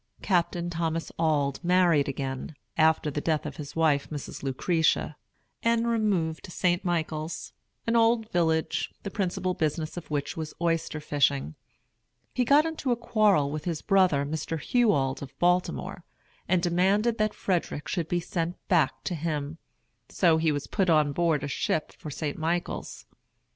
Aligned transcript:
Captain 0.23 0.67
Thomas 0.71 1.11
Auld 1.19 1.63
married 1.63 2.09
again, 2.09 2.55
after 2.75 3.11
the 3.11 3.21
death 3.21 3.45
of 3.45 3.57
his 3.57 3.75
wife 3.75 4.09
Mrs. 4.09 4.41
Lucretia, 4.41 5.15
and 5.61 5.87
removed 5.87 6.43
to 6.45 6.49
St. 6.49 6.83
Michael's, 6.83 7.53
an 7.85 7.95
old 7.95 8.27
village, 8.31 8.91
the 9.03 9.11
principal 9.11 9.53
business 9.53 9.97
of 9.97 10.09
which 10.09 10.35
was 10.35 10.55
oyster 10.59 10.99
fishing. 10.99 11.53
He 12.33 12.43
got 12.43 12.65
into 12.65 12.91
a 12.91 12.95
quarrel 12.95 13.51
with 13.51 13.65
his 13.65 13.83
brother, 13.83 14.25
Mr. 14.25 14.59
Hugh 14.59 14.91
Auld 14.91 15.21
of 15.21 15.37
Baltimore, 15.37 16.03
and 16.47 16.63
demanded 16.63 17.19
that 17.19 17.35
Frederick 17.35 17.87
should 17.87 18.07
be 18.07 18.19
sent 18.19 18.55
back 18.67 19.03
to 19.03 19.13
him. 19.13 19.59
So 20.09 20.37
he 20.37 20.51
was 20.51 20.65
put 20.65 20.89
on 20.89 21.11
board 21.11 21.43
a 21.43 21.47
ship 21.47 21.91
for 21.93 22.09
St. 22.09 22.39
Michael's. 22.39 23.05